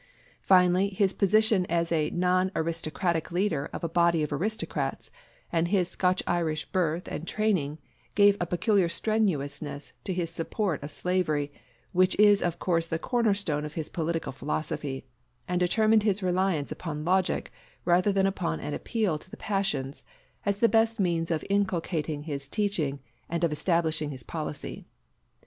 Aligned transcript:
Finally, 0.41 0.89
his 0.89 1.13
position 1.13 1.63
as 1.67 1.91
a 1.91 2.09
non 2.09 2.51
aristocratic 2.55 3.31
leader 3.31 3.69
of 3.71 3.83
a 3.83 3.87
body 3.87 4.23
of 4.23 4.33
aristocrats, 4.33 5.11
and 5.51 5.67
his 5.67 5.89
Scotch 5.91 6.23
Irish 6.25 6.65
birth 6.71 7.07
and 7.07 7.27
training, 7.27 7.77
gave 8.15 8.35
a 8.39 8.47
peculiar 8.47 8.89
strenuousness 8.89 9.93
to 10.03 10.11
his 10.11 10.31
support 10.31 10.81
of 10.81 10.89
slavery, 10.89 11.53
which 11.93 12.15
is 12.17 12.41
of 12.41 12.57
course 12.57 12.87
the 12.87 12.97
corner 12.97 13.35
stone 13.35 13.63
of 13.63 13.73
his 13.75 13.89
political 13.89 14.31
philosophy; 14.31 15.05
and 15.47 15.59
determined 15.59 16.01
his 16.01 16.23
reliance 16.23 16.71
upon 16.71 17.05
logic 17.05 17.51
rather 17.85 18.11
than 18.11 18.25
upon 18.25 18.59
an 18.59 18.73
appeal 18.73 19.19
to 19.19 19.29
the 19.29 19.37
passions 19.37 20.03
as 20.47 20.61
the 20.61 20.67
best 20.67 20.99
means 20.99 21.29
of 21.29 21.45
inculcating 21.47 22.23
his 22.23 22.47
teaching 22.47 22.99
and 23.29 23.43
of 23.43 23.51
establishing 23.51 24.09
his 24.09 24.23
policy. 24.23 24.83